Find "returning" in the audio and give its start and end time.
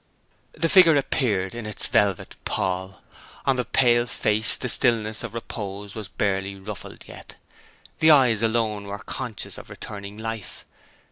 9.69-10.17